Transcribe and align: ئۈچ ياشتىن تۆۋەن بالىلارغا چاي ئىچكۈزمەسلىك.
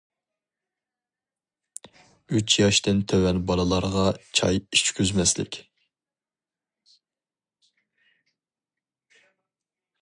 ئۈچ 2.37 2.55
ياشتىن 2.61 3.03
تۆۋەن 3.11 3.43
بالىلارغا 3.51 4.07
چاي 4.39 4.59
ئىچكۈزمەسلىك. 4.63 5.61